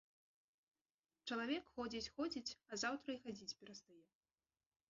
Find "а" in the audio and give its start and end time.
2.73-2.81